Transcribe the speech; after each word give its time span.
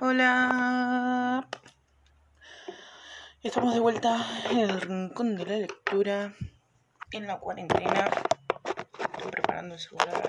Hola. 0.00 1.48
Estamos 3.42 3.74
de 3.74 3.80
vuelta 3.80 4.24
en 4.48 4.58
el 4.58 4.80
rincón 4.80 5.34
de 5.34 5.44
la 5.44 5.56
lectura, 5.56 6.36
en 7.10 7.26
la 7.26 7.40
cuarentena. 7.40 8.08
Estoy 9.16 9.30
preparando 9.32 9.74
el 9.74 9.80
celular. 9.80 10.22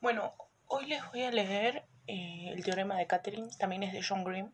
Bueno, 0.00 0.34
hoy 0.66 0.86
les 0.86 1.08
voy 1.12 1.22
a 1.22 1.30
leer 1.30 1.84
eh, 2.08 2.50
el 2.52 2.64
teorema 2.64 2.96
de 2.96 3.06
Catherine, 3.06 3.48
también 3.56 3.84
es 3.84 3.92
de 3.92 4.02
John 4.02 4.24
Green. 4.24 4.52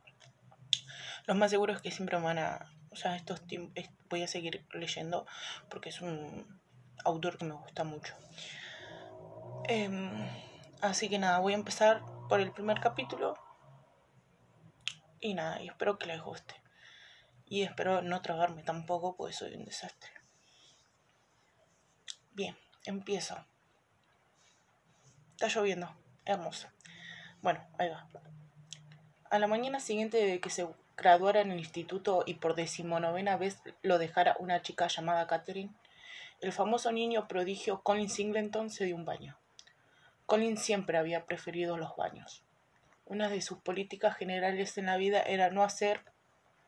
Lo 1.25 1.35
más 1.35 1.51
seguro 1.51 1.73
es 1.73 1.81
que 1.81 1.91
siempre 1.91 2.21
van 2.21 2.39
a. 2.39 2.71
O 2.91 2.97
sea, 2.97 3.17
estos 3.17 3.43
voy 4.11 4.23
a 4.23 4.29
seguir 4.29 4.67
leyendo 4.75 5.25
porque 5.71 5.89
es 5.89 6.03
un 6.03 6.61
autor 7.07 7.39
que 7.39 7.47
me 7.47 7.55
gusta 7.55 7.85
mucho. 7.85 8.15
Em, 9.65 10.29
así 10.83 11.09
que 11.09 11.19
nada, 11.19 11.39
voy 11.39 11.55
a 11.55 11.57
empezar 11.57 12.03
por 12.29 12.41
el 12.41 12.53
primer 12.53 12.81
capítulo 12.81 13.46
y 15.21 15.35
nada, 15.35 15.61
y 15.63 15.69
espero 15.69 15.99
que 15.99 16.07
les 16.07 16.21
guste. 16.21 16.55
Y 17.47 17.63
espero 17.63 18.03
no 18.03 18.23
tragarme 18.23 18.63
tampoco, 18.63 19.17
pues 19.17 19.37
soy 19.37 19.55
un 19.55 19.65
desastre. 19.65 20.11
Bien, 22.33 22.57
empiezo. 22.85 23.37
Está 25.33 25.49
lloviendo, 25.49 25.95
hermoso. 26.25 26.69
Bueno, 27.43 27.67
ahí 27.79 27.89
va. 27.89 28.09
A 29.31 29.39
la 29.39 29.47
mañana 29.47 29.81
siguiente 29.81 30.17
de 30.17 30.41
que 30.41 30.51
se 30.51 30.67
graduara 30.97 31.41
en 31.41 31.53
el 31.53 31.59
instituto 31.59 32.25
y 32.27 32.35
por 32.35 32.55
decimonovena 32.55 33.37
vez 33.37 33.61
lo 33.83 33.99
dejara 33.99 34.37
una 34.39 34.63
chica 34.63 34.89
llamada 34.89 35.27
Catherine, 35.27 35.75
el 36.41 36.53
famoso 36.53 36.93
niño 36.93 37.29
prodigio 37.29 37.83
Colin 37.83 38.11
Singleton 38.11 38.71
se 38.71 38.87
dio 38.87 38.97
un 38.97 39.05
baño. 39.05 39.39
Colin 40.27 40.57
siempre 40.57 40.99
había 40.99 41.27
preferido 41.27 41.77
los 41.77 41.97
baños. 41.97 42.43
Una 43.07 43.29
de 43.29 43.41
sus 43.41 43.59
políticas 43.59 44.17
generales 44.17 44.77
en 44.79 44.87
la 44.87 44.97
vida 44.97 45.23
era 45.23 45.49
no 45.49 45.63
hacer 45.63 46.01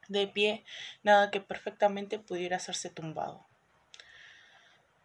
de 0.07 0.29
pie 0.29 0.65
nada 1.03 1.33
que 1.33 1.41
perfectamente 1.41 2.21
pudiera 2.21 2.59
hacerse 2.59 2.91
tumbado. 2.91 3.45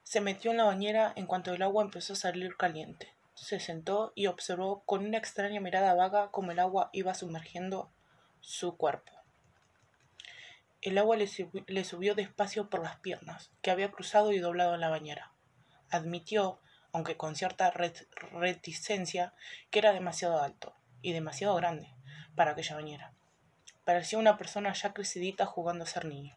Se 0.04 0.22
metió 0.22 0.52
en 0.52 0.58
la 0.58 0.66
bañera 0.66 1.12
en 1.16 1.26
cuanto 1.26 1.52
el 1.52 1.64
agua 1.64 1.84
empezó 1.84 2.14
a 2.14 2.18
salir 2.18 2.56
caliente. 2.56 3.12
Se 3.34 3.60
sentó 3.60 4.14
y 4.14 4.28
observó 4.28 4.84
con 4.86 5.04
una 5.04 5.18
extraña 5.18 5.60
mirada 5.60 5.96
vaga 5.96 6.30
cómo 6.30 6.52
el 6.52 6.60
agua 6.60 6.92
iba 6.94 7.16
sumergiendo 7.16 7.92
su 8.40 8.78
cuerpo. 8.78 9.12
El 10.82 11.00
agua 11.00 11.18
le, 11.18 11.28
le, 11.66 11.84
subió 11.84 12.14
despacio 12.14 12.70
por 12.70 12.84
las 12.84 12.98
piernas, 12.98 13.50
que 13.64 13.72
había 13.72 13.90
cruzado 13.90 14.34
y 14.34 14.38
doblado 14.38 14.76
en 14.76 14.82
la 14.82 14.90
bañera. 14.90 15.32
Admitió, 15.90 16.60
aunque 16.92 17.18
con 17.18 17.36
cierta 17.36 17.72
reticencia, 17.72 19.34
que 19.72 19.80
era 19.80 19.94
demasiado 19.94 20.40
alto 20.40 20.76
y 21.04 21.14
demasiado 21.14 21.54
grande 21.56 21.94
para 22.36 22.52
aquella 22.52 22.76
bañera. 22.76 23.14
Parecía 23.86 24.18
una 24.18 24.38
persona 24.38 24.74
ya 24.74 24.94
crecidita 24.94 25.46
jugando 25.46 25.84
a 25.84 25.88
ser 25.88 26.06
niño. 26.06 26.36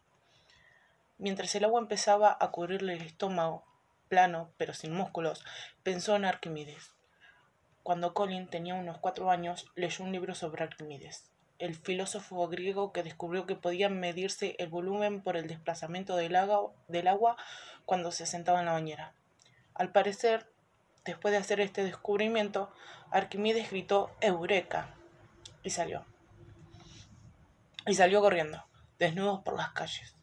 Mientras 1.17 1.55
el 1.55 1.63
agua 1.63 1.81
empezaba 1.81 2.37
a 2.39 2.51
cubrirle 2.51 2.93
el 2.93 3.01
estómago, 3.01 3.65
plano 4.07 4.51
pero 4.57 4.75
sin 4.75 4.93
músculos, 4.93 5.43
pensó 5.81 6.15
en 6.15 6.25
Arquímedes. 6.25 6.93
Cuando 7.81 8.13
Colin 8.13 8.47
tenía 8.47 8.75
unos 8.75 8.99
cuatro 8.99 9.31
años, 9.31 9.71
leyó 9.75 10.03
un 10.03 10.11
libro 10.11 10.35
sobre 10.35 10.63
Arquímedes, 10.63 11.31
el 11.57 11.73
filósofo 11.75 12.47
griego 12.47 12.91
que 12.91 13.01
descubrió 13.01 13.45
que 13.45 13.55
podía 13.55 13.89
medirse 13.89 14.55
el 14.59 14.67
volumen 14.67 15.21
por 15.21 15.37
el 15.37 15.47
desplazamiento 15.47 16.15
del 16.15 16.35
agua, 16.35 16.73
del 16.87 17.07
agua 17.07 17.37
cuando 17.85 18.11
se 18.11 18.25
sentaba 18.25 18.59
en 18.59 18.65
la 18.67 18.73
bañera. 18.73 19.13
Al 19.73 19.91
parecer, 19.91 20.51
después 21.05 21.31
de 21.31 21.37
hacer 21.37 21.61
este 21.61 21.83
descubrimiento, 21.83 22.71
Arquímedes 23.11 23.69
gritó 23.69 24.11
Eureka 24.19 24.93
y 25.63 25.69
salió. 25.69 26.05
Y 27.85 27.93
salió 27.93 28.19
corriendo, 28.19 28.65
desnudo 28.99 29.43
por 29.43 29.55
las 29.55 29.71
calles. 29.71 30.15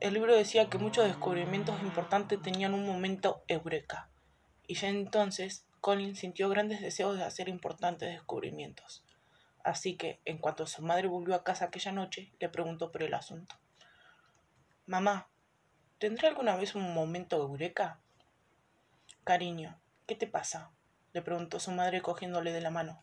El 0.00 0.14
libro 0.14 0.34
decía 0.34 0.70
que 0.70 0.78
muchos 0.78 1.04
descubrimientos 1.04 1.82
importantes 1.82 2.40
tenían 2.40 2.72
un 2.72 2.86
momento 2.86 3.42
Eureka, 3.46 4.08
y 4.66 4.74
ya 4.74 4.88
entonces 4.88 5.66
Colin 5.80 6.16
sintió 6.16 6.48
grandes 6.48 6.80
deseos 6.80 7.18
de 7.18 7.24
hacer 7.24 7.48
importantes 7.48 8.08
descubrimientos. 8.08 9.04
Así 9.62 9.96
que, 9.96 10.20
en 10.24 10.38
cuanto 10.38 10.66
su 10.66 10.82
madre 10.82 11.08
volvió 11.08 11.34
a 11.34 11.44
casa 11.44 11.66
aquella 11.66 11.92
noche, 11.92 12.32
le 12.40 12.48
preguntó 12.48 12.90
por 12.90 13.02
el 13.02 13.12
asunto. 13.12 13.56
Mamá, 14.86 15.28
¿tendré 15.98 16.28
alguna 16.28 16.56
vez 16.56 16.74
un 16.74 16.94
momento 16.94 17.36
Eureka? 17.36 18.00
Cariño, 19.24 19.78
¿qué 20.06 20.14
te 20.14 20.26
pasa? 20.26 20.72
Le 21.18 21.22
preguntó 21.22 21.58
su 21.58 21.72
madre 21.72 22.00
cogiéndole 22.00 22.52
de 22.52 22.60
la 22.60 22.70
mano. 22.70 23.02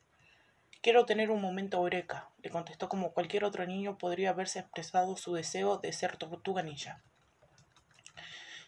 Quiero 0.81 1.05
tener 1.05 1.31
un 1.31 1.41
momento 1.41 1.79
eureka, 1.79 2.29
le 2.41 2.49
contestó 2.49 2.87
como 2.87 3.11
cualquier 3.11 3.43
otro 3.43 3.65
niño 3.65 3.97
podría 3.97 4.29
haberse 4.29 4.59
expresado 4.59 5.17
su 5.17 5.33
deseo 5.33 5.79
de 5.79 5.91
ser 5.91 6.15
tortuga 6.15 6.63
ninja. 6.63 7.03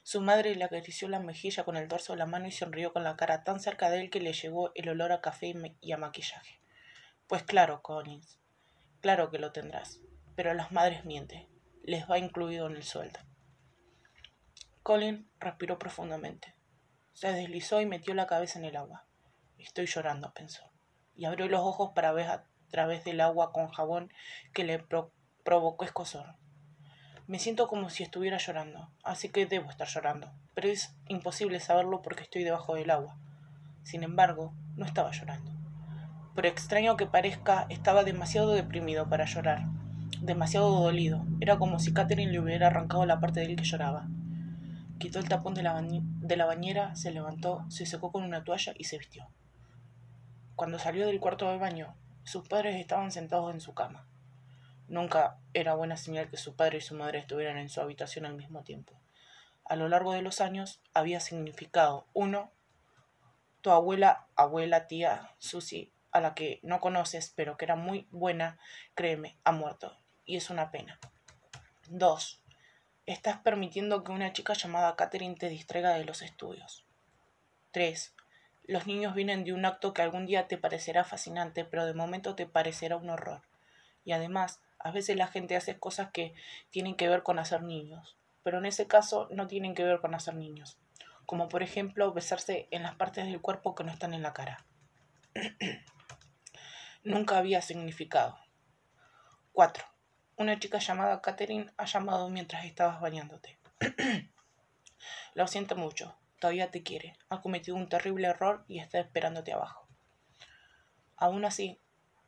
Su 0.03 0.19
madre 0.19 0.53
le 0.53 0.65
acarició 0.65 1.07
la 1.07 1.21
mejilla 1.21 1.63
con 1.63 1.77
el 1.77 1.87
dorso 1.87 2.11
de 2.11 2.19
la 2.19 2.25
mano 2.25 2.45
y 2.45 2.51
sonrió 2.51 2.91
con 2.91 3.05
la 3.05 3.15
cara 3.15 3.45
tan 3.45 3.61
cerca 3.61 3.89
de 3.89 4.01
él 4.01 4.09
que 4.09 4.19
le 4.19 4.33
llegó 4.33 4.73
el 4.75 4.89
olor 4.89 5.13
a 5.13 5.21
café 5.21 5.53
y 5.79 5.91
a 5.93 5.97
maquillaje. 5.97 6.59
Pues 7.27 7.43
claro, 7.43 7.81
Collins, 7.81 8.41
claro 8.99 9.31
que 9.31 9.39
lo 9.39 9.53
tendrás, 9.53 10.01
pero 10.35 10.53
las 10.53 10.73
madres 10.73 11.05
mienten, 11.05 11.47
les 11.83 12.09
va 12.09 12.19
incluido 12.19 12.67
en 12.67 12.75
el 12.75 12.83
sueldo. 12.83 13.19
Colin 14.83 15.31
respiró 15.39 15.79
profundamente. 15.79 16.53
Se 17.13 17.31
deslizó 17.31 17.79
y 17.79 17.85
metió 17.85 18.13
la 18.13 18.27
cabeza 18.27 18.59
en 18.59 18.65
el 18.65 18.75
agua. 18.75 19.06
Estoy 19.57 19.85
llorando, 19.85 20.33
pensó, 20.33 20.71
y 21.15 21.25
abrió 21.25 21.47
los 21.47 21.61
ojos 21.61 21.91
para 21.93 22.11
ver 22.11 22.27
a 22.27 22.45
través 22.69 23.03
del 23.03 23.21
agua 23.21 23.51
con 23.51 23.69
jabón 23.69 24.11
que 24.53 24.63
le 24.63 24.83
provocó 25.43 25.85
escosor. 25.85 26.35
Me 27.27 27.39
siento 27.39 27.67
como 27.67 27.89
si 27.89 28.03
estuviera 28.03 28.37
llorando, 28.37 28.89
así 29.03 29.29
que 29.29 29.45
debo 29.45 29.69
estar 29.69 29.87
llorando, 29.87 30.31
pero 30.53 30.69
es 30.69 30.95
imposible 31.07 31.59
saberlo 31.59 32.01
porque 32.01 32.23
estoy 32.23 32.43
debajo 32.43 32.75
del 32.75 32.89
agua. 32.89 33.17
Sin 33.83 34.03
embargo, 34.03 34.53
no 34.75 34.85
estaba 34.85 35.11
llorando. 35.11 35.51
Por 36.35 36.45
extraño 36.45 36.97
que 36.97 37.05
parezca, 37.05 37.65
estaba 37.69 38.03
demasiado 38.03 38.53
deprimido 38.53 39.09
para 39.09 39.25
llorar, 39.25 39.65
demasiado 40.21 40.69
dolido. 40.69 41.25
Era 41.41 41.57
como 41.57 41.79
si 41.79 41.93
Catherine 41.93 42.31
le 42.31 42.39
hubiera 42.39 42.67
arrancado 42.67 43.05
la 43.05 43.19
parte 43.19 43.39
de 43.39 43.47
él 43.47 43.55
que 43.55 43.63
lloraba. 43.63 44.07
Quitó 44.99 45.19
el 45.19 45.27
tapón 45.27 45.53
de 45.53 45.63
la, 45.63 45.81
de 45.81 46.37
la 46.37 46.45
bañera, 46.45 46.95
se 46.95 47.11
levantó, 47.11 47.65
se 47.69 47.85
secó 47.85 48.11
con 48.11 48.23
una 48.23 48.43
toalla 48.43 48.73
y 48.77 48.85
se 48.85 48.97
vistió. 48.97 49.27
Cuando 50.57 50.79
salió 50.79 51.05
del 51.05 51.19
cuarto 51.19 51.51
de 51.51 51.59
baño, 51.59 51.95
sus 52.23 52.47
padres 52.47 52.77
estaban 52.77 53.11
sentados 53.11 53.53
en 53.53 53.61
su 53.61 53.75
cama. 53.75 54.07
Nunca 54.87 55.37
era 55.53 55.75
buena 55.75 55.97
señal 55.97 56.31
que 56.31 56.37
su 56.37 56.55
padre 56.55 56.79
y 56.79 56.81
su 56.81 56.95
madre 56.95 57.19
estuvieran 57.19 57.59
en 57.59 57.69
su 57.69 57.79
habitación 57.79 58.25
al 58.25 58.33
mismo 58.33 58.63
tiempo. 58.63 58.99
A 59.65 59.75
lo 59.75 59.87
largo 59.87 60.13
de 60.13 60.23
los 60.23 60.41
años 60.41 60.81
había 60.95 61.19
significado, 61.19 62.07
uno, 62.13 62.51
tu 63.61 63.69
abuela, 63.69 64.25
abuela, 64.35 64.87
tía, 64.87 65.35
Susie, 65.37 65.91
a 66.11 66.21
la 66.21 66.33
que 66.33 66.59
no 66.63 66.81
conoces, 66.81 67.31
pero 67.35 67.55
que 67.55 67.65
era 67.65 67.75
muy 67.75 68.07
buena, 68.09 68.57
créeme, 68.95 69.37
ha 69.43 69.51
muerto, 69.51 69.99
y 70.25 70.37
es 70.37 70.49
una 70.49 70.71
pena. 70.71 70.99
Dos, 71.87 72.41
estás 73.05 73.37
permitiendo 73.41 74.03
que 74.03 74.11
una 74.11 74.33
chica 74.33 74.53
llamada 74.53 74.95
Catherine 74.95 75.35
te 75.35 75.49
distraiga 75.49 75.93
de 75.93 76.05
los 76.05 76.23
estudios. 76.23 76.87
Tres, 77.69 78.15
los 78.67 78.85
niños 78.85 79.15
vienen 79.15 79.45
de 79.45 79.53
un 79.53 79.65
acto 79.65 79.93
que 79.93 80.01
algún 80.01 80.25
día 80.25 80.47
te 80.47 80.57
parecerá 80.57 81.05
fascinante, 81.05 81.63
pero 81.63 81.85
de 81.85 81.93
momento 81.93 82.35
te 82.35 82.45
parecerá 82.45 82.97
un 82.97 83.09
horror. 83.09 83.41
Y 84.03 84.11
además, 84.11 84.61
a 84.79 84.91
veces 84.91 85.15
la 85.15 85.27
gente 85.27 85.55
hace 85.55 85.79
cosas 85.79 86.11
que 86.11 86.35
tienen 86.69 86.95
que 86.95 87.07
ver 87.07 87.23
con 87.23 87.39
hacer 87.39 87.63
niños, 87.63 88.17
pero 88.43 88.57
en 88.59 88.65
ese 88.65 88.85
caso 88.85 89.27
no 89.31 89.47
tienen 89.47 89.73
que 89.73 89.83
ver 89.83 90.01
con 90.01 90.13
hacer 90.13 90.35
niños, 90.35 90.77
como 91.25 91.47
por 91.47 91.63
ejemplo 91.63 92.11
besarse 92.13 92.67
en 92.71 92.83
las 92.83 92.95
partes 92.95 93.25
del 93.25 93.41
cuerpo 93.41 93.73
que 93.73 93.85
no 93.85 93.91
están 93.91 94.13
en 94.13 94.21
la 94.21 94.33
cara. 94.33 94.65
Nunca 97.03 97.37
había 97.37 97.61
significado. 97.61 98.37
4. 99.53 99.85
Una 100.35 100.59
chica 100.59 100.77
llamada 100.79 101.21
Catherine 101.21 101.71
ha 101.77 101.85
llamado 101.85 102.29
mientras 102.29 102.65
estabas 102.65 102.99
bañándote. 102.99 103.57
Lo 105.35 105.47
siento 105.47 105.75
mucho. 105.75 106.17
Todavía 106.39 106.69
te 106.71 106.83
quiere. 106.83 107.17
Ha 107.29 107.41
cometido 107.41 107.75
un 107.75 107.89
terrible 107.89 108.27
error 108.27 108.63
y 108.67 108.79
está 108.79 108.99
esperándote 108.99 109.53
abajo. 109.53 109.87
Aún 111.15 111.45
así, 111.45 111.79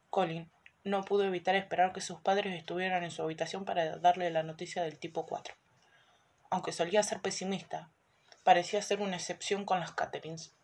Colin 0.09 0.49
no 0.83 1.03
pudo 1.03 1.25
evitar 1.25 1.55
esperar 1.55 1.93
que 1.93 2.01
sus 2.01 2.19
padres 2.21 2.55
estuvieran 2.55 3.03
en 3.03 3.11
su 3.11 3.21
habitación 3.21 3.65
para 3.65 3.97
darle 3.97 4.31
la 4.31 4.43
noticia 4.43 4.81
del 4.81 4.97
tipo 4.97 5.25
4. 5.25 5.53
Aunque 6.49 6.71
solía 6.71 7.03
ser 7.03 7.21
pesimista, 7.21 7.91
parecía 8.43 8.81
ser 8.81 9.01
una 9.01 9.17
excepción 9.17 9.65
con 9.65 9.79
las 9.79 9.91
Catherines. 9.91 10.55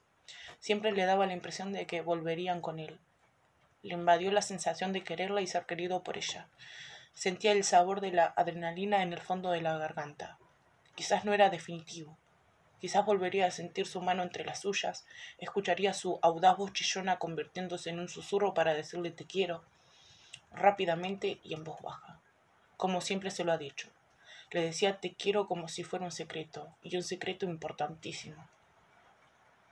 Siempre 0.60 0.92
le 0.94 1.06
daba 1.06 1.28
la 1.28 1.34
impresión 1.34 1.74
de 1.74 1.86
que 1.86 2.02
volverían 2.02 2.62
con 2.62 2.80
él. 2.80 3.00
Le 3.84 3.94
invadió 3.94 4.32
la 4.32 4.42
sensación 4.42 4.94
de 4.94 5.04
quererla 5.04 5.42
y 5.42 5.48
ser 5.48 5.68
querido 5.68 6.02
por 6.02 6.18
ella. 6.18 6.50
Sentía 7.14 7.52
el 7.52 7.64
sabor 7.64 8.02
de 8.02 8.12
la 8.12 8.34
adrenalina 8.36 9.04
en 9.04 9.14
el 9.14 9.22
fondo 9.22 9.52
de 9.52 9.62
la 9.62 9.78
garganta. 9.78 10.40
Quizás 10.96 11.26
no 11.26 11.34
era 11.34 11.50
definitivo, 11.50 12.18
Quizás 12.86 13.04
volvería 13.04 13.48
a 13.48 13.52
sentir 13.52 13.88
su 13.88 14.00
mano 14.00 14.22
entre 14.22 14.46
las 14.46 14.60
suyas, 14.60 15.08
escucharía 15.40 15.92
su 15.92 16.20
audaz 16.22 16.56
voz 16.56 16.72
chillona 16.72 17.18
convirtiéndose 17.18 17.90
en 17.90 18.00
un 18.00 18.10
susurro 18.10 18.54
para 18.54 18.76
decirle 18.76 19.10
te 19.10 19.26
quiero, 19.26 19.64
rápidamente 20.52 21.40
y 21.44 21.56
en 21.56 21.64
voz 21.64 21.82
baja, 21.82 22.22
como 22.78 23.02
siempre 23.02 23.32
se 23.32 23.44
lo 23.44 23.54
ha 23.54 23.58
dicho. 23.58 23.90
Le 24.52 24.62
decía 24.62 25.00
te 25.00 25.16
quiero 25.16 25.48
como 25.48 25.68
si 25.68 25.84
fuera 25.84 26.06
un 26.06 26.12
secreto, 26.12 26.78
y 26.84 26.96
un 26.96 27.02
secreto 27.02 27.48
importantísimo. 27.48 28.48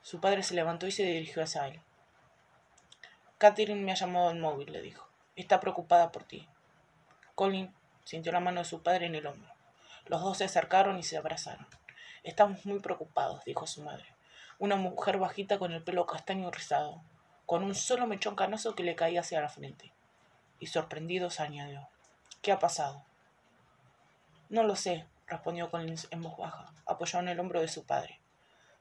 Su 0.02 0.20
padre 0.20 0.42
se 0.42 0.56
levantó 0.56 0.88
y 0.88 0.92
se 0.92 1.06
dirigió 1.06 1.44
hacia 1.44 1.68
él. 1.68 1.80
Catherine 3.38 3.84
me 3.84 3.92
ha 3.92 3.96
llamado 3.96 4.30
al 4.30 4.40
móvil, 4.40 4.72
le 4.72 4.82
dijo. 4.82 5.08
Está 5.36 5.60
preocupada 5.60 6.12
por 6.12 6.24
ti. 6.24 6.50
Colin 7.36 7.72
sintió 8.06 8.32
la 8.32 8.40
mano 8.40 8.62
de 8.62 8.66
su 8.66 8.82
padre 8.82 9.06
en 9.06 9.14
el 9.14 9.28
hombro. 9.28 9.54
Los 10.08 10.22
dos 10.22 10.40
se 10.40 10.46
acercaron 10.46 10.98
y 10.98 11.04
se 11.04 11.16
abrazaron. 11.16 11.68
Estamos 12.24 12.66
muy 12.66 12.80
preocupados, 12.80 13.44
dijo 13.44 13.68
su 13.68 13.84
madre. 13.84 14.06
Una 14.58 14.78
mujer 14.78 15.18
bajita 15.18 15.60
con 15.60 15.74
el 15.74 15.84
pelo 15.84 16.06
castaño 16.06 16.50
rizado, 16.52 17.02
con 17.46 17.64
un 17.64 17.76
solo 17.76 18.08
mechón 18.08 18.36
canoso 18.36 18.76
que 18.76 18.84
le 18.84 18.96
caía 18.96 19.20
hacia 19.20 19.42
la 19.42 19.50
frente. 19.50 19.92
Y 20.58 20.68
sorprendido 20.68 21.30
se 21.30 21.44
añadió. 21.44 21.90
¿Qué 22.42 22.54
ha 22.54 22.60
pasado? 22.60 23.04
No 24.48 24.64
lo 24.64 24.78
sé, 24.78 25.06
respondió 25.28 25.70
Collins 25.70 26.08
en 26.12 26.22
voz 26.22 26.38
baja, 26.38 26.72
apoyado 26.86 27.24
en 27.24 27.30
el 27.30 27.40
hombro 27.42 27.60
de 27.60 27.68
su 27.68 27.86
padre. 27.86 28.22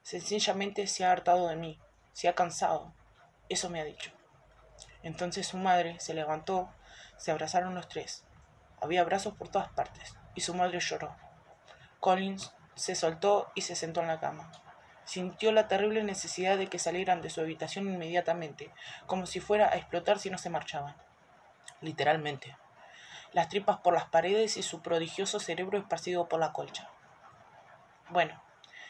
Sencillamente 0.02 0.86
se 0.86 1.04
ha 1.04 1.10
hartado 1.10 1.48
de 1.48 1.56
mí, 1.56 1.80
se 2.12 2.28
ha 2.28 2.36
cansado. 2.36 2.92
Eso 3.48 3.70
me 3.70 3.80
ha 3.80 3.84
dicho. 3.84 4.12
Entonces 5.02 5.48
su 5.48 5.56
madre 5.56 5.98
se 5.98 6.14
levantó, 6.14 6.70
se 7.16 7.32
abrazaron 7.32 7.74
los 7.74 7.88
tres. 7.88 8.24
Había 8.80 9.00
abrazos 9.00 9.34
por 9.34 9.48
todas 9.48 9.70
partes, 9.70 10.14
y 10.36 10.42
su 10.42 10.54
madre 10.54 10.78
lloró. 10.78 11.16
Collins 11.98 12.52
se 12.74 12.94
soltó 12.94 13.50
y 13.54 13.62
se 13.62 13.76
sentó 13.76 14.00
en 14.00 14.08
la 14.08 14.20
cama. 14.20 14.50
Sintió 15.04 15.52
la 15.52 15.68
terrible 15.68 16.04
necesidad 16.04 16.56
de 16.56 16.68
que 16.68 16.78
salieran 16.78 17.22
de 17.22 17.30
su 17.30 17.40
habitación 17.40 17.86
inmediatamente, 17.86 18.70
como 19.06 19.26
si 19.26 19.40
fuera 19.40 19.68
a 19.68 19.76
explotar 19.76 20.18
si 20.18 20.30
no 20.30 20.38
se 20.38 20.50
marchaban. 20.50 20.94
Literalmente. 21.80 22.56
Las 23.32 23.48
tripas 23.48 23.78
por 23.78 23.94
las 23.94 24.06
paredes 24.06 24.56
y 24.56 24.62
su 24.62 24.82
prodigioso 24.82 25.40
cerebro 25.40 25.78
esparcido 25.78 26.28
por 26.28 26.38
la 26.38 26.52
colcha. 26.52 26.88
Bueno, 28.10 28.40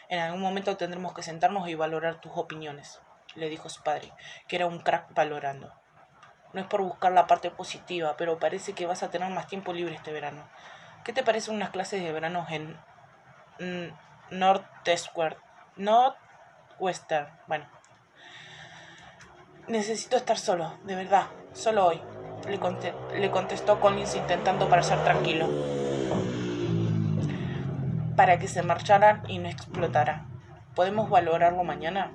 en 0.09 0.19
algún 0.19 0.41
momento 0.41 0.77
tendremos 0.77 1.15
que 1.15 1.23
sentarnos 1.23 1.69
y 1.69 1.75
valorar 1.75 2.21
tus 2.21 2.33
opiniones, 2.35 3.01
le 3.35 3.49
dijo 3.49 3.69
su 3.69 3.83
padre, 3.83 4.13
que 4.49 4.57
era 4.57 4.67
un 4.67 4.81
crack 4.81 5.15
valorando. 5.15 5.73
No 6.53 6.61
es 6.61 6.67
por 6.67 6.83
buscar 6.83 7.13
la 7.13 7.27
parte 7.27 7.51
positiva, 7.51 8.17
pero 8.19 8.39
parece 8.39 8.75
que 8.75 8.87
vas 8.87 9.03
a 9.03 9.11
tener 9.11 9.31
más 9.31 9.47
tiempo 9.47 9.73
libre 9.73 9.95
este 9.95 10.13
verano. 10.13 10.47
¿Qué 11.05 11.13
te 11.13 11.23
parecen 11.23 11.55
unas 11.55 11.71
clases 11.71 12.03
de 12.03 12.13
verano 12.13 12.47
en 12.51 12.77
Northwestern? 14.31 15.37
Northwestern, 15.77 17.29
bueno. 17.47 17.67
Necesito 19.69 20.17
estar 20.17 20.39
solo, 20.39 20.77
de 20.85 20.97
verdad, 20.97 21.27
solo 21.53 21.87
hoy, 21.87 22.01
le, 22.47 22.59
le 23.21 23.31
contestó 23.31 23.81
Collins 23.81 24.17
intentando 24.17 24.69
parecer 24.69 25.03
tranquilo 25.05 25.49
para 28.17 28.39
que 28.39 28.49
se 28.49 28.63
marcharan 28.63 29.23
y 29.29 29.39
no 29.39 29.49
explotara. 29.49 30.27
¿Podemos 30.75 31.11
valorarlo 31.11 31.65
mañana? 31.65 32.13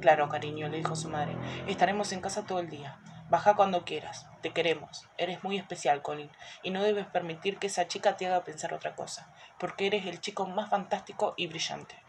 Claro, 0.00 0.28
cariño, 0.28 0.68
le 0.68 0.78
dijo 0.78 0.96
su 0.96 1.08
madre. 1.08 1.36
Estaremos 1.66 2.12
en 2.12 2.20
casa 2.20 2.44
todo 2.44 2.60
el 2.60 2.68
día. 2.68 2.98
Baja 3.30 3.54
cuando 3.54 3.84
quieras. 3.84 4.26
Te 4.46 4.52
queremos. 4.52 5.08
Eres 5.18 5.42
muy 5.42 5.58
especial, 5.58 6.02
Colin, 6.02 6.30
y 6.62 6.70
no 6.70 6.80
debes 6.84 7.04
permitir 7.08 7.58
que 7.58 7.66
esa 7.66 7.88
chica 7.88 8.16
te 8.16 8.28
haga 8.28 8.44
pensar 8.44 8.72
otra 8.72 8.94
cosa, 8.94 9.28
porque 9.58 9.88
eres 9.88 10.06
el 10.06 10.20
chico 10.20 10.46
más 10.46 10.70
fantástico 10.70 11.34
y 11.36 11.48
brillante. 11.48 12.00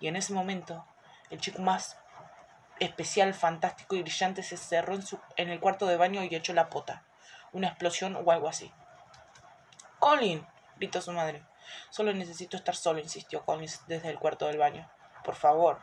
Y 0.00 0.08
en 0.08 0.16
ese 0.16 0.32
momento, 0.32 0.84
el 1.30 1.40
chico 1.40 1.62
más 1.62 1.96
especial, 2.80 3.32
fantástico 3.32 3.94
y 3.94 4.02
brillante 4.02 4.42
se 4.42 4.56
cerró 4.56 4.96
en, 4.96 5.02
su, 5.02 5.20
el 5.36 5.60
cuarto 5.60 5.86
de 5.86 5.96
baño 5.96 6.24
y 6.24 6.34
echó 6.34 6.52
la 6.52 6.68
pota. 6.68 7.04
Una 7.52 7.68
explosión 7.68 8.16
o 8.16 8.28
algo 8.32 8.48
así. 8.48 8.72
Colin, 10.00 10.44
gritó 10.78 11.00
su 11.00 11.12
madre. 11.12 11.44
Solo 11.90 12.12
necesito 12.12 12.56
estar 12.56 12.74
solo, 12.74 12.98
insistió 12.98 13.44
Collins 13.44 13.82
desde 13.86 14.10
el 14.10 14.18
cuarto 14.18 14.48
del 14.48 14.58
baño. 14.58 14.90
Por 15.22 15.36
favor. 15.36 15.78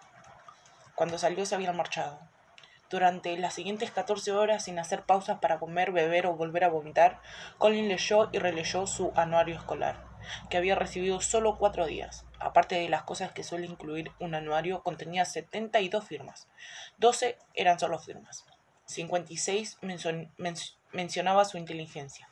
Cuando 0.94 1.18
salió 1.18 1.46
se 1.46 1.56
habían 1.56 1.78
marchado. 1.78 2.20
Durante 2.90 3.36
las 3.38 3.56
siguientes 3.56 3.90
14 3.90 4.32
horas, 4.32 4.64
sin 4.64 4.78
hacer 4.78 5.04
pausas 5.04 5.40
para 5.40 5.60
comer, 5.60 5.92
beber 5.92 6.28
o 6.28 6.36
volver 6.36 6.64
a 6.64 6.70
vomitar, 6.70 7.20
Colin 7.58 7.88
leyó 7.88 8.30
y 8.32 8.38
releyó 8.38 8.86
su 8.86 9.12
anuario 9.16 9.56
escolar, 9.56 10.04
que 10.50 10.58
había 10.58 10.76
recibido 10.76 11.20
solo 11.20 11.58
cuatro 11.58 11.88
días. 11.88 12.26
Aparte 12.40 12.76
de 12.76 12.88
las 12.88 13.04
cosas 13.04 13.32
que 13.32 13.44
suele 13.44 13.66
incluir 13.66 14.12
un 14.20 14.36
anuario, 14.36 14.84
contenía 14.84 15.26
72 15.26 16.06
firmas. 16.06 16.48
12 16.98 17.40
eran 17.56 17.80
solo 17.80 17.98
firmas. 17.98 18.46
56 18.86 19.80
mencionaba 20.92 21.46
su 21.46 21.58
inteligencia. 21.58 22.30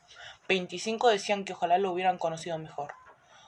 25 0.48 1.10
decían 1.10 1.46
que 1.46 1.54
ojalá 1.54 1.80
lo 1.80 1.92
hubieran 1.92 2.20
conocido 2.20 2.60
mejor. 2.60 2.94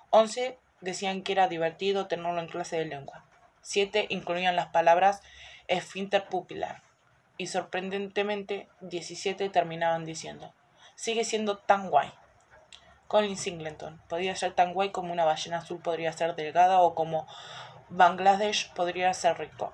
11 0.09 0.57
decían 0.81 1.21
que 1.21 1.33
era 1.33 1.47
divertido 1.47 2.07
tenerlo 2.07 2.39
en 2.39 2.47
clase 2.47 2.77
de 2.77 2.85
lengua. 2.85 3.25
7 3.61 4.07
incluían 4.09 4.55
las 4.55 4.67
palabras 4.67 5.21
esfínter 5.67 6.27
pupilar. 6.29 6.81
Y 7.37 7.47
sorprendentemente, 7.47 8.69
17 8.81 9.49
terminaban 9.49 10.05
diciendo, 10.05 10.53
sigue 10.95 11.25
siendo 11.25 11.57
tan 11.57 11.89
guay. 11.89 12.11
Colin 13.07 13.37
Singleton 13.37 14.01
podía 14.09 14.35
ser 14.35 14.53
tan 14.53 14.73
guay 14.73 14.89
como 14.89 15.13
una 15.13 15.25
ballena 15.25 15.59
azul 15.59 15.79
podría 15.79 16.11
ser 16.11 16.35
delgada 16.35 16.81
o 16.81 16.95
como 16.95 17.27
Bangladesh 17.89 18.73
podría 18.73 19.13
ser 19.13 19.37
rico. 19.37 19.71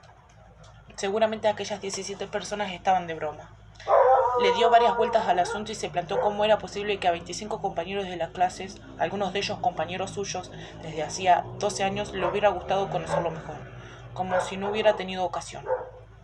Seguramente 0.96 1.48
aquellas 1.48 1.82
17 1.82 2.28
personas 2.28 2.74
estaban 2.74 3.08
de 3.08 3.14
broma. 3.14 3.56
Le 4.42 4.54
dio 4.54 4.70
varias 4.70 4.98
vueltas 4.98 5.28
al 5.28 5.40
asunto 5.40 5.72
y 5.72 5.76
se 5.76 5.90
planteó 5.90 6.20
cómo 6.20 6.44
era 6.44 6.58
posible 6.58 7.00
que 7.00 7.08
a 7.08 7.12
25 7.12 7.62
compañeros 7.62 8.06
de 8.06 8.18
las 8.18 8.32
clases, 8.32 8.82
algunos 9.00 9.34
de 9.34 9.40
ellos 9.40 9.60
compañeros 9.60 10.12
suyos 10.12 10.52
desde 10.82 11.04
hacía 11.04 11.46
12 11.60 11.84
años, 11.84 12.12
le 12.12 12.26
hubiera 12.26 12.50
gustado 12.50 12.90
conocerlo 12.90 13.32
mejor, 13.32 13.56
como 14.14 14.40
si 14.42 14.58
no 14.58 14.70
hubiera 14.70 14.96
tenido 14.96 15.24
ocasión. 15.24 15.66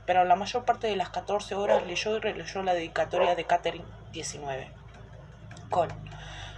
Pero 0.07 0.23
la 0.23 0.37
mayor 0.37 0.63
parte 0.63 0.87
de 0.87 0.95
las 0.95 1.09
14 1.09 1.53
horas 1.53 1.85
leyó 1.85 2.15
y 2.15 2.19
releyó 2.19 2.63
la 2.63 2.73
dedicatoria 2.73 3.35
de 3.35 3.43
Catherine 3.43 3.85
19. 4.13 4.71
Col. 5.69 5.89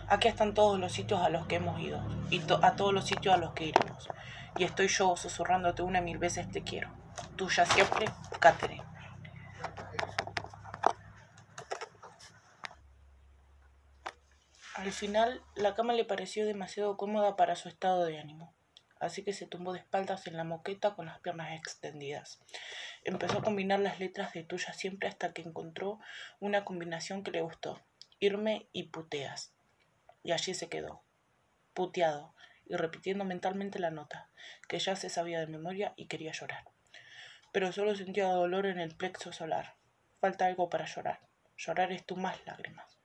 Aquí 0.07 0.27
están 0.27 0.53
todos 0.53 0.79
los 0.79 0.93
sitios 0.93 1.19
a 1.21 1.29
los 1.29 1.47
que 1.47 1.55
hemos 1.55 1.79
ido 1.81 1.99
y 2.29 2.41
a 2.61 2.75
todos 2.75 2.93
los 2.93 3.05
sitios 3.05 3.33
a 3.33 3.37
los 3.37 3.53
que 3.53 3.65
iremos. 3.65 4.07
Y 4.55 4.65
estoy 4.65 4.87
yo 4.87 5.17
susurrándote 5.17 5.81
una 5.81 5.99
mil 5.99 6.19
veces 6.19 6.49
te 6.51 6.63
quiero. 6.63 6.89
Tuya 7.35 7.65
siempre, 7.65 8.05
Catherine. 8.39 8.83
Al 14.75 14.91
final, 14.91 15.41
la 15.55 15.73
cama 15.73 15.93
le 15.93 16.05
pareció 16.05 16.45
demasiado 16.45 16.97
cómoda 16.97 17.35
para 17.35 17.55
su 17.55 17.67
estado 17.67 18.05
de 18.05 18.19
ánimo, 18.19 18.53
así 18.99 19.23
que 19.23 19.33
se 19.33 19.45
tumbó 19.45 19.73
de 19.73 19.79
espaldas 19.79 20.25
en 20.27 20.37
la 20.37 20.43
moqueta 20.43 20.95
con 20.95 21.07
las 21.07 21.19
piernas 21.19 21.51
extendidas. 21.51 22.39
Empezó 23.03 23.39
a 23.39 23.43
combinar 23.43 23.79
las 23.79 23.99
letras 23.99 24.33
de 24.33 24.43
tuya 24.43 24.73
siempre 24.73 25.07
hasta 25.07 25.33
que 25.33 25.41
encontró 25.41 25.99
una 26.39 26.65
combinación 26.65 27.23
que 27.23 27.31
le 27.31 27.41
gustó, 27.41 27.81
irme 28.19 28.67
y 28.71 28.83
puteas. 28.89 29.53
Y 30.23 30.31
allí 30.31 30.53
se 30.53 30.69
quedó, 30.69 31.03
puteado, 31.73 32.35
y 32.65 32.75
repitiendo 32.75 33.25
mentalmente 33.25 33.79
la 33.79 33.91
nota, 33.91 34.29
que 34.67 34.79
ya 34.79 34.95
se 34.95 35.09
sabía 35.09 35.39
de 35.39 35.47
memoria 35.47 35.93
y 35.95 36.07
quería 36.07 36.31
llorar. 36.31 36.65
Pero 37.51 37.71
solo 37.71 37.95
sentía 37.95 38.27
dolor 38.27 38.65
en 38.65 38.79
el 38.79 38.95
plexo 38.95 39.31
solar. 39.31 39.75
Falta 40.19 40.45
algo 40.45 40.69
para 40.69 40.85
llorar. 40.85 41.21
Llorar 41.57 41.91
es 41.91 42.05
tu 42.05 42.15
más 42.15 42.37
lágrimas 42.45 42.99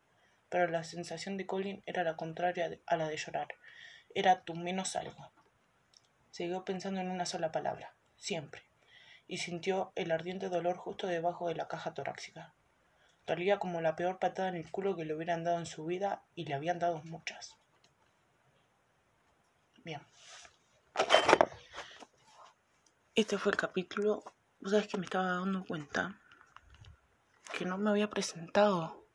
pero 0.55 0.69
la 0.69 0.85
sensación 0.85 1.37
de 1.37 1.47
Colin 1.47 1.83
era 1.85 2.05
la 2.05 2.15
contraria 2.15 2.79
a 2.87 2.97
la 2.97 3.09
de 3.09 3.17
llorar. 3.17 3.49
Era 4.15 4.45
tu 4.45 4.55
menos 4.55 4.95
algo. 4.95 5.33
Siguió 6.31 6.65
pensando 6.65 7.01
en 7.01 7.11
una 7.11 7.27
sola 7.27 7.51
palabra, 7.51 7.97
siempre, 8.17 8.63
y 9.27 9.39
sintió 9.39 9.93
el 9.95 10.13
ardiente 10.13 10.49
dolor 10.49 10.77
justo 10.77 11.07
debajo 11.07 11.49
de 11.49 11.55
la 11.55 11.69
caja 11.69 11.95
torácica. 11.95 12.55
Dolía 13.27 13.59
como 13.59 13.81
la 13.81 13.97
peor 13.97 14.19
patada 14.19 14.49
en 14.49 14.57
el 14.57 14.71
culo 14.71 14.97
que 14.97 15.05
le 15.05 15.15
hubieran 15.15 15.45
dado 15.45 15.59
en 15.59 15.67
su 15.67 15.87
vida 15.87 16.23
y 16.35 16.45
le 16.45 16.55
habían 16.55 16.79
dado 16.79 17.03
muchas. 17.05 17.57
Bien. 19.83 20.01
Este 23.15 23.39
fue 23.39 23.53
el 23.53 23.59
capítulo. 23.59 24.25
Vos 24.61 24.73
sabés 24.73 24.89
que 24.89 24.99
me 24.99 25.05
estaba 25.05 25.39
dando 25.39 25.65
cuenta 25.65 26.21
que 27.57 27.65
no 27.65 27.79
me 27.79 27.91
había 27.91 28.11
presentado. 28.11 29.07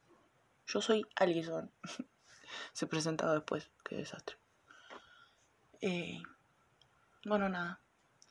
Yo 0.66 0.82
soy 0.82 1.06
Alison. 1.16 1.72
Se 2.74 2.88
presentado 2.88 3.34
después. 3.34 3.70
Qué 3.84 3.98
desastre. 3.98 4.38
Eh, 5.82 6.22
bueno, 7.26 7.50
nada. 7.50 7.82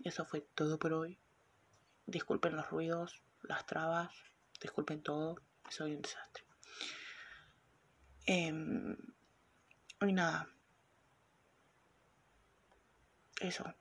Eso 0.02 0.24
fue 0.24 0.40
todo 0.40 0.78
por 0.78 0.92
hoy. 0.92 1.18
Disculpen 2.08 2.56
los 2.56 2.70
ruidos, 2.70 3.22
las 3.42 3.66
trabas. 3.66 4.10
Disculpen 4.62 5.02
todo. 5.02 5.42
Soy 5.68 5.94
un 5.94 6.00
desastre. 6.00 6.42
Eh, 8.26 8.96
y 10.00 10.12
nada. 10.14 10.48
Eso. 13.42 13.74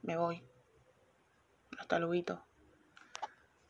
Me 0.00 0.16
voy. 0.16 0.42
Hasta 1.78 1.98
luego. 1.98 2.45